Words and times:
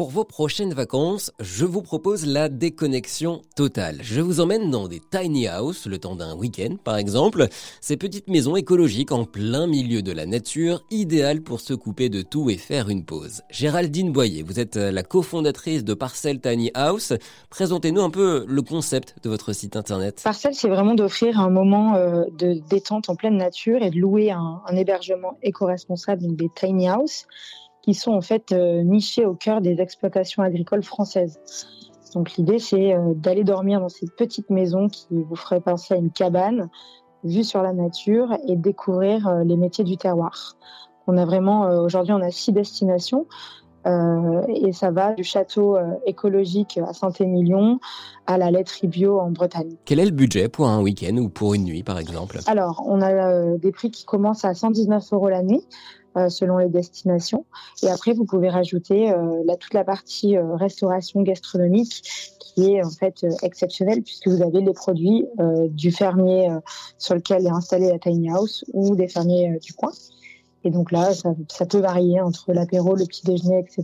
Pour 0.00 0.08
vos 0.08 0.24
prochaines 0.24 0.72
vacances, 0.72 1.30
je 1.40 1.66
vous 1.66 1.82
propose 1.82 2.24
la 2.24 2.48
déconnexion 2.48 3.42
totale. 3.54 3.98
Je 4.00 4.22
vous 4.22 4.40
emmène 4.40 4.70
dans 4.70 4.88
des 4.88 4.98
tiny 4.98 5.46
houses, 5.46 5.84
le 5.84 5.98
temps 5.98 6.16
d'un 6.16 6.34
week-end 6.34 6.76
par 6.82 6.96
exemple. 6.96 7.48
Ces 7.82 7.98
petites 7.98 8.28
maisons 8.28 8.56
écologiques 8.56 9.12
en 9.12 9.26
plein 9.26 9.66
milieu 9.66 10.00
de 10.00 10.10
la 10.10 10.24
nature, 10.24 10.82
idéales 10.90 11.42
pour 11.42 11.60
se 11.60 11.74
couper 11.74 12.08
de 12.08 12.22
tout 12.22 12.48
et 12.48 12.56
faire 12.56 12.88
une 12.88 13.04
pause. 13.04 13.42
Géraldine 13.50 14.10
Boyer, 14.10 14.42
vous 14.42 14.58
êtes 14.58 14.76
la 14.76 15.02
cofondatrice 15.02 15.84
de 15.84 15.92
Parcel 15.92 16.40
Tiny 16.40 16.70
House. 16.72 17.12
Présentez-nous 17.50 18.00
un 18.00 18.08
peu 18.08 18.46
le 18.48 18.62
concept 18.62 19.16
de 19.22 19.28
votre 19.28 19.52
site 19.52 19.76
internet. 19.76 20.22
Parcel, 20.24 20.54
c'est 20.54 20.70
vraiment 20.70 20.94
d'offrir 20.94 21.38
un 21.38 21.50
moment 21.50 21.96
euh, 21.96 22.24
de 22.38 22.54
détente 22.70 23.10
en 23.10 23.16
pleine 23.16 23.36
nature 23.36 23.82
et 23.82 23.90
de 23.90 23.98
louer 23.98 24.30
un, 24.30 24.62
un 24.66 24.76
hébergement 24.76 25.36
éco-responsable, 25.42 26.22
donc 26.22 26.36
des 26.36 26.48
tiny 26.54 26.88
houses 26.88 27.26
qui 27.82 27.94
sont 27.94 28.12
en 28.12 28.20
fait 28.20 28.52
euh, 28.52 28.82
nichés 28.82 29.26
au 29.26 29.34
cœur 29.34 29.60
des 29.60 29.80
exploitations 29.80 30.42
agricoles 30.42 30.82
françaises. 30.82 31.40
Donc 32.14 32.36
l'idée, 32.36 32.58
c'est 32.58 32.94
euh, 32.94 33.14
d'aller 33.14 33.44
dormir 33.44 33.80
dans 33.80 33.88
ces 33.88 34.06
petites 34.16 34.50
maisons 34.50 34.88
qui 34.88 35.06
vous 35.10 35.36
feraient 35.36 35.60
penser 35.60 35.94
à 35.94 35.96
une 35.96 36.10
cabane, 36.10 36.68
vue 37.22 37.44
sur 37.44 37.62
la 37.62 37.72
nature 37.72 38.36
et 38.48 38.56
découvrir 38.56 39.28
euh, 39.28 39.44
les 39.44 39.56
métiers 39.56 39.84
du 39.84 39.96
terroir. 39.96 40.56
On 41.06 41.16
a 41.16 41.24
vraiment, 41.24 41.68
aujourd'hui, 41.82 42.12
on 42.12 42.22
a 42.22 42.30
six 42.30 42.52
destinations. 42.52 43.26
Euh, 43.86 44.42
et 44.48 44.72
ça 44.72 44.90
va 44.90 45.14
du 45.14 45.24
château 45.24 45.78
écologique 46.04 46.78
à 46.86 46.92
Saint-Émilion 46.92 47.80
à 48.26 48.36
la 48.36 48.50
laiterie 48.50 48.86
bio 48.86 49.18
en 49.18 49.30
Bretagne. 49.30 49.76
Quel 49.86 49.98
est 49.98 50.04
le 50.04 50.10
budget 50.10 50.48
pour 50.48 50.68
un 50.68 50.82
week-end 50.82 51.16
ou 51.16 51.30
pour 51.30 51.54
une 51.54 51.64
nuit, 51.64 51.82
par 51.82 51.98
exemple? 51.98 52.38
Alors, 52.46 52.84
on 52.86 53.00
a 53.00 53.56
des 53.56 53.72
prix 53.72 53.90
qui 53.90 54.04
commencent 54.04 54.44
à 54.44 54.52
119 54.52 55.12
euros 55.14 55.30
la 55.30 55.42
nuit. 55.42 55.62
Euh, 56.09 56.09
selon 56.28 56.58
les 56.58 56.68
destinations. 56.68 57.46
Et 57.82 57.88
après, 57.88 58.12
vous 58.12 58.24
pouvez 58.24 58.48
rajouter 58.48 59.12
euh, 59.12 59.56
toute 59.58 59.74
la 59.74 59.84
partie 59.84 60.36
euh, 60.36 60.54
restauration 60.54 61.22
gastronomique 61.22 62.02
qui 62.38 62.74
est 62.74 62.82
en 62.82 62.90
fait 62.90 63.24
exceptionnelle 63.42 64.02
puisque 64.02 64.26
vous 64.26 64.42
avez 64.42 64.60
les 64.60 64.72
produits 64.72 65.24
du 65.68 65.92
fermier 65.92 66.48
sur 66.98 67.14
lequel 67.14 67.46
est 67.46 67.50
installée 67.50 67.88
la 67.88 67.98
tiny 68.00 68.28
house 68.28 68.64
ou 68.72 68.96
des 68.96 69.06
fermiers 69.06 69.56
du 69.62 69.72
coin. 69.72 69.92
Et 70.64 70.70
donc 70.70 70.92
là, 70.92 71.14
ça, 71.14 71.30
ça 71.48 71.64
peut 71.64 71.80
varier 71.80 72.20
entre 72.20 72.52
l'apéro, 72.52 72.94
le 72.94 73.06
petit 73.06 73.24
déjeuner, 73.24 73.60
etc., 73.60 73.82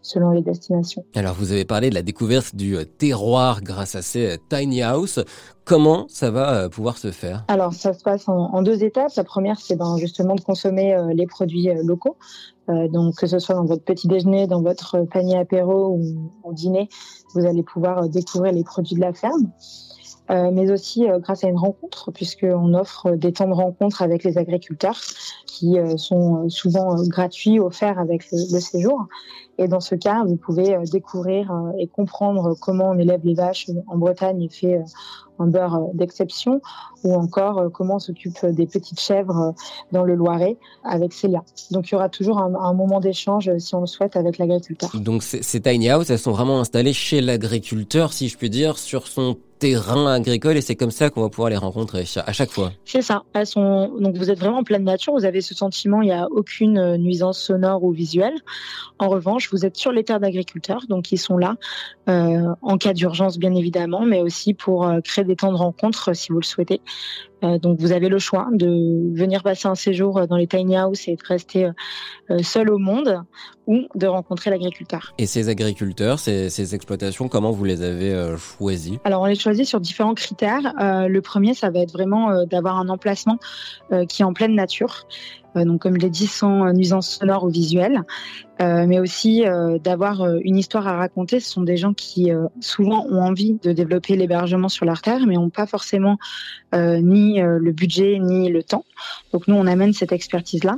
selon 0.00 0.30
les 0.30 0.42
destinations. 0.42 1.04
Alors, 1.14 1.34
vous 1.34 1.52
avez 1.52 1.64
parlé 1.64 1.90
de 1.90 1.94
la 1.94 2.02
découverte 2.02 2.54
du 2.54 2.76
terroir 2.98 3.60
grâce 3.62 3.94
à 3.94 4.02
ces 4.02 4.38
tiny 4.48 4.82
house. 4.82 5.20
Comment 5.64 6.06
ça 6.08 6.30
va 6.30 6.54
euh, 6.54 6.68
pouvoir 6.68 6.98
se 6.98 7.10
faire? 7.10 7.44
Alors, 7.48 7.72
ça 7.72 7.92
se 7.92 8.02
passe 8.02 8.28
en, 8.28 8.62
deux 8.62 8.84
étapes. 8.84 9.12
La 9.16 9.24
première, 9.24 9.60
c'est 9.60 9.76
ben, 9.76 9.96
justement 9.98 10.34
de 10.34 10.40
consommer 10.40 10.94
euh, 10.94 11.12
les 11.14 11.26
produits 11.26 11.70
euh, 11.70 11.82
locaux. 11.82 12.16
donc, 12.68 13.16
que 13.16 13.26
ce 13.26 13.38
soit 13.38 13.54
dans 13.54 13.66
votre 13.66 13.84
petit 13.84 14.08
déjeuner, 14.08 14.46
dans 14.46 14.62
votre 14.62 15.02
panier 15.10 15.36
apéro 15.36 15.98
ou 15.98 16.30
au 16.42 16.52
dîner, 16.54 16.88
vous 17.34 17.44
allez 17.44 17.62
pouvoir 17.62 18.08
découvrir 18.08 18.52
les 18.52 18.64
produits 18.64 18.94
de 18.94 19.00
la 19.00 19.12
ferme. 19.12 19.50
Euh, 20.30 20.50
mais 20.50 20.70
aussi 20.70 21.06
euh, 21.06 21.18
grâce 21.18 21.44
à 21.44 21.48
une 21.48 21.58
rencontre, 21.58 22.10
puisqu'on 22.10 22.72
offre 22.72 23.10
des 23.10 23.32
temps 23.32 23.46
de 23.46 23.52
rencontre 23.52 24.00
avec 24.00 24.24
les 24.24 24.38
agriculteurs 24.38 24.98
qui 25.46 25.78
euh, 25.78 25.98
sont 25.98 26.48
souvent 26.48 26.94
gratuits, 27.04 27.60
offerts 27.60 27.98
avec 27.98 28.24
le, 28.32 28.60
séjour. 28.60 29.06
Et 29.58 29.68
dans 29.68 29.80
ce 29.80 29.94
cas, 29.94 30.24
vous 30.26 30.36
pouvez 30.36 30.76
découvrir 30.90 31.52
et 31.78 31.86
comprendre 31.86 32.56
comment 32.60 32.90
on 32.90 32.98
élève 32.98 33.20
les 33.22 33.34
vaches 33.34 33.70
en 33.86 33.98
Bretagne 33.98 34.42
et 34.42 34.48
fait 34.48 34.82
un 35.38 35.46
beurre 35.46 35.80
d'exception, 35.94 36.60
ou 37.04 37.14
encore 37.14 37.70
comment 37.72 37.96
on 37.96 37.98
s'occupe 38.00 38.44
des 38.46 38.66
petites 38.66 38.98
chèvres 38.98 39.54
dans 39.92 40.02
le 40.02 40.16
Loiret 40.16 40.56
avec 40.82 41.12
Célia. 41.12 41.44
Donc 41.70 41.88
il 41.88 41.92
y 41.92 41.94
aura 41.94 42.08
toujours 42.08 42.40
un, 42.40 42.52
un 42.52 42.72
moment 42.72 42.98
d'échange, 42.98 43.56
si 43.58 43.76
on 43.76 43.80
le 43.80 43.86
souhaite, 43.86 44.16
avec 44.16 44.38
l'agriculteur. 44.38 44.90
Donc 44.96 45.22
ces 45.22 45.60
tiny 45.60 45.92
houses, 45.92 46.10
elles 46.10 46.18
sont 46.18 46.32
vraiment 46.32 46.58
installées 46.58 46.92
chez 46.92 47.20
l'agriculteur, 47.20 48.12
si 48.12 48.28
je 48.28 48.36
puis 48.36 48.50
dire, 48.50 48.76
sur 48.76 49.06
son 49.06 49.36
terrain 49.64 50.06
agricole 50.12 50.58
et 50.58 50.60
c'est 50.60 50.76
comme 50.76 50.90
ça 50.90 51.08
qu'on 51.08 51.22
va 51.22 51.30
pouvoir 51.30 51.48
les 51.48 51.56
rencontrer 51.56 52.04
à 52.26 52.32
chaque 52.34 52.50
fois. 52.50 52.72
C'est 52.84 53.00
ça. 53.00 53.22
Donc 53.34 54.14
vous 54.14 54.30
êtes 54.30 54.38
vraiment 54.38 54.58
en 54.58 54.62
pleine 54.62 54.84
nature, 54.84 55.14
vous 55.14 55.24
avez 55.24 55.40
ce 55.40 55.54
sentiment, 55.54 56.02
il 56.02 56.08
n'y 56.08 56.12
a 56.12 56.26
aucune 56.30 56.76
euh, 56.76 56.96
nuisance 56.98 57.38
sonore 57.38 57.82
ou 57.82 57.90
visuelle. 57.90 58.34
En 58.98 59.08
revanche, 59.08 59.50
vous 59.50 59.64
êtes 59.64 59.76
sur 59.76 59.90
les 59.90 60.04
terres 60.04 60.20
d'agriculteurs, 60.20 60.82
donc 60.90 61.12
ils 61.12 61.18
sont 61.18 61.38
là 61.38 61.56
euh, 62.10 62.54
en 62.60 62.76
cas 62.76 62.92
d'urgence 62.92 63.38
bien 63.38 63.54
évidemment, 63.54 64.02
mais 64.02 64.20
aussi 64.20 64.52
pour 64.52 64.86
euh, 64.86 65.00
créer 65.00 65.24
des 65.24 65.36
temps 65.36 65.52
de 65.52 65.56
rencontre 65.56 66.14
si 66.14 66.30
vous 66.30 66.40
le 66.40 66.44
souhaitez. 66.44 66.82
Euh, 67.44 67.58
donc 67.58 67.78
vous 67.80 67.92
avez 67.92 68.08
le 68.08 68.18
choix 68.18 68.48
de 68.52 69.12
venir 69.14 69.42
passer 69.42 69.68
un 69.68 69.74
séjour 69.74 70.26
dans 70.26 70.36
les 70.36 70.46
tiny 70.46 70.78
houses 70.78 71.08
et 71.08 71.16
de 71.16 71.22
rester 71.26 71.70
euh, 72.30 72.38
seul 72.42 72.70
au 72.70 72.78
monde 72.78 73.22
ou 73.66 73.82
de 73.94 74.06
rencontrer 74.06 74.50
l'agriculteur. 74.50 75.14
Et 75.18 75.26
ces 75.26 75.48
agriculteurs, 75.48 76.18
ces, 76.18 76.50
ces, 76.50 76.74
exploitations, 76.74 77.28
comment 77.28 77.50
vous 77.50 77.64
les 77.64 77.82
avez 77.82 78.12
euh, 78.12 78.36
choisis 78.36 78.98
Alors 79.04 79.22
on 79.22 79.26
les 79.26 79.34
choisit 79.34 79.66
sur 79.66 79.80
différents 79.80 80.14
critères. 80.14 80.74
le 80.80 81.20
premier, 81.20 81.54
ça 81.54 81.70
va 81.70 81.80
être 81.80 81.92
vraiment 81.92 82.44
d'avoir 82.44 82.78
un 82.78 82.88
emplacement 82.88 83.38
qui 84.08 84.22
est 84.22 84.24
en 84.24 84.32
pleine 84.32 84.54
nature. 84.54 85.06
Euh, 85.56 85.64
donc 85.64 85.80
comme 85.80 85.94
je 85.94 86.00
l'ai 86.00 86.10
dit, 86.10 86.26
sans 86.26 86.72
nuisance 86.72 87.08
sonore 87.08 87.44
ou 87.44 87.48
visuelle, 87.48 88.02
euh, 88.60 88.86
mais 88.86 89.00
aussi 89.00 89.46
euh, 89.46 89.78
d'avoir 89.78 90.26
une 90.42 90.56
histoire 90.56 90.86
à 90.86 90.96
raconter. 90.96 91.40
Ce 91.40 91.50
sont 91.50 91.62
des 91.62 91.76
gens 91.76 91.94
qui 91.94 92.30
souvent 92.60 93.06
ont 93.06 93.20
envie 93.20 93.54
de 93.62 93.72
développer 93.72 94.16
l'hébergement 94.16 94.68
sur 94.68 94.84
leur 94.84 95.02
terre, 95.02 95.26
mais 95.26 95.34
n'ont 95.34 95.50
pas 95.50 95.66
forcément 95.66 96.18
ni 96.72 97.40
le 97.40 97.72
budget 97.72 98.18
ni 98.18 98.50
le 98.50 98.62
temps. 98.62 98.84
Donc 99.32 99.48
nous, 99.48 99.54
on 99.54 99.66
amène 99.66 99.92
cette 99.92 100.12
expertise-là 100.12 100.76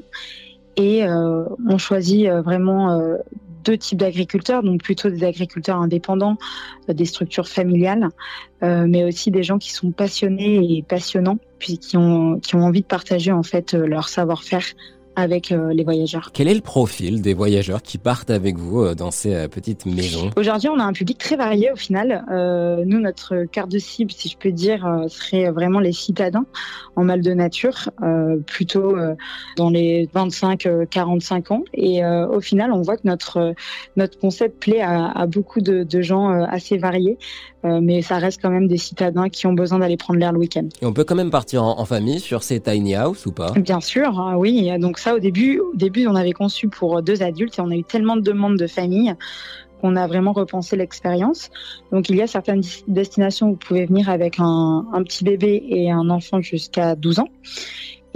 et 0.77 1.05
on 1.07 1.79
choisit 1.79 2.29
vraiment 2.29 3.01
deux 3.67 3.77
types 3.77 3.99
d'agriculteurs, 3.99 4.63
donc 4.63 4.83
plutôt 4.83 5.11
des 5.11 5.25
agriculteurs 5.25 5.77
indépendants, 5.77 6.39
euh, 6.89 6.95
des 6.95 7.05
structures 7.05 7.49
familiales, 7.49 8.09
euh, 8.63 8.87
mais 8.89 9.05
aussi 9.05 9.31
des 9.31 9.43
gens 9.43 9.59
qui 9.59 9.73
sont 9.73 9.91
passionnés 9.91 10.77
et 10.77 10.83
passionnants, 10.83 11.39
puis 11.59 11.79
qui 11.79 11.97
ont, 11.97 12.39
qui 12.39 12.55
ont 12.55 12.63
envie 12.63 12.83
de 12.83 12.87
partager 12.87 13.33
en 13.33 13.43
fait 13.43 13.75
euh, 13.75 13.87
leur 13.87 14.09
savoir-faire 14.09 14.65
avec 15.17 15.51
euh, 15.51 15.73
les 15.73 15.83
voyageurs. 15.83 16.31
Quel 16.33 16.47
est 16.47 16.55
le 16.55 16.61
profil 16.61 17.23
des 17.23 17.33
voyageurs 17.33 17.83
qui 17.83 17.97
partent 17.97 18.31
avec 18.31 18.59
vous 18.59 18.83
euh, 18.83 18.95
dans 18.95 19.11
ces 19.11 19.35
euh, 19.35 19.49
petites 19.49 19.87
maisons? 19.87 20.31
Aujourd'hui, 20.37 20.69
on 20.69 20.79
a 20.79 20.85
un 20.85 20.93
public 20.93 21.17
très 21.19 21.37
varié 21.37 21.73
au 21.73 21.77
final. 21.77 22.25
Nous, 22.87 23.01
notre 23.01 23.45
carte 23.45 23.71
de 23.71 23.79
cible, 23.79 24.13
si 24.13 24.29
je 24.29 24.37
peux 24.37 24.53
dire, 24.53 25.05
serait 25.09 25.51
vraiment 25.51 25.81
les 25.81 25.93
citadins 25.93 26.45
en 26.97 27.05
mal 27.05 27.23
de 27.23 27.33
nature, 27.33 27.91
plutôt 28.47 28.97
dans 29.57 29.71
les 29.71 30.09
25-45 30.15 31.53
ans. 31.53 31.65
Et 31.73 32.05
au 32.05 32.41
final, 32.41 32.73
on 32.73 32.83
voit 32.83 32.97
que 32.97 33.07
notre 33.07 33.55
notre 33.97 34.19
concept 34.19 34.61
plaît 34.61 34.83
à, 34.83 35.07
à 35.07 35.27
beaucoup 35.27 35.61
de, 35.61 35.85
de, 35.85 36.03
gens 36.03 36.29
assez 36.29 36.77
variés, 36.77 37.17
mais 37.65 38.03
ça 38.03 38.19
reste 38.19 38.43
quand 38.43 38.51
même 38.51 38.69
des 38.69 38.77
citadins 38.77 39.29
qui 39.29 39.47
ont 39.47 39.55
besoin 39.55 39.79
d'aller 39.79 39.97
prendre 39.97 40.21
l'air 40.21 40.33
le 40.33 40.39
week-end. 40.39 40.69
Et 40.83 40.87
on 40.87 40.93
peut 40.93 41.05
quand 41.05 41.15
même 41.17 41.31
partir 41.31 41.65
en, 41.65 41.79
en 41.79 41.85
famille 41.85 42.21
sur 42.21 42.43
ces 42.43 42.61
tiny 42.61 42.95
house 42.95 43.27
ou 43.27 43.33
pas? 43.33 43.53
Bien 43.53 43.81
sûr, 43.81 44.21
hein, 44.21 44.37
oui. 44.37 44.71
Donc 44.79 44.99
au 45.15 45.19
début, 45.19 46.07
on 46.07 46.15
avait 46.15 46.33
conçu 46.33 46.69
pour 46.69 47.03
deux 47.03 47.23
adultes 47.23 47.59
et 47.59 47.63
on 47.63 47.71
a 47.71 47.77
eu 47.77 47.85
tellement 47.85 48.17
de 48.17 48.23
demandes 48.23 48.59
de 48.59 48.67
famille 48.67 49.15
qu'on 49.81 49.97
a 49.97 50.07
vraiment 50.07 50.33
repensé 50.33 50.77
l'expérience. 50.77 51.51
Donc, 51.93 52.09
il 52.09 52.17
y 52.17 52.23
a 52.23 52.27
certaines 52.27 52.63
destinations 52.89 53.49
où 53.49 53.51
vous 53.51 53.57
pouvez 53.57 53.87
venir 53.87 54.09
avec 54.09 54.37
un, 54.39 54.85
petit 55.05 55.25
bébé 55.25 55.63
et 55.69 55.91
un 55.91 56.09
enfant 56.09 56.41
jusqu'à 56.41 56.97
12 56.97 57.21
ans 57.21 57.29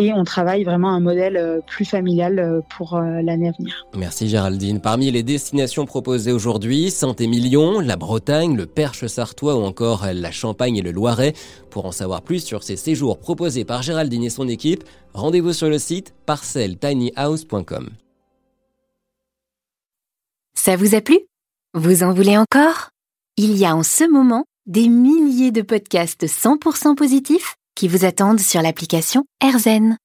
et 0.01 0.15
on 0.15 0.25
travaille 0.25 0.65
vraiment 0.65 0.91
un 0.91 1.01
modèle 1.01 1.37
euh, 1.37 1.61
plus 1.67 1.85
familial 1.85 2.39
euh, 2.39 2.61
pour 2.77 2.95
euh, 2.95 3.21
l'année 3.23 3.49
à 3.49 3.53
venir. 3.53 3.87
Merci 3.95 4.29
Géraldine. 4.29 4.81
Parmi 4.81 5.11
les 5.11 5.23
destinations 5.23 5.85
proposées 5.85 6.33
aujourd'hui, 6.33 6.91
Saint-Émilion, 6.91 7.81
la 7.81 7.97
Bretagne, 7.97 8.57
le 8.57 8.65
Perche 8.65 9.07
sartois 9.07 9.57
ou 9.57 9.63
encore 9.63 10.07
la 10.13 10.31
Champagne 10.31 10.77
et 10.77 10.83
le 10.83 10.91
Loiret. 10.91 11.35
Pour 11.69 11.85
en 11.85 11.93
savoir 11.93 12.23
plus 12.23 12.43
sur 12.43 12.63
ces 12.63 12.77
séjours 12.77 13.19
proposés 13.19 13.65
par 13.65 13.83
Géraldine 13.83 14.25
et 14.25 14.31
son 14.31 14.49
équipe, 14.49 14.85
rendez-vous 15.15 15.53
sur 15.53 15.69
le 15.69 15.79
site 15.79 16.15
parceltinyhouse.com. 16.27 17.91
Ça 20.55 20.77
vous 20.77 20.95
a 20.95 21.01
plu? 21.01 21.19
Vous 21.75 22.03
en 22.03 22.13
voulez 22.13 22.37
encore? 22.37 22.91
Il 23.37 23.57
y 23.57 23.65
a 23.65 23.75
en 23.75 23.83
ce 23.83 24.05
moment 24.11 24.45
des 24.67 24.89
milliers 24.89 25.53
de 25.53 25.63
podcasts 25.63 26.27
100% 26.27 26.95
positifs 26.95 27.55
qui 27.75 27.89
vous 27.89 28.05
attendent 28.05 28.41
sur 28.41 28.61
l'application 28.61 29.25
AirZen. 29.43 29.97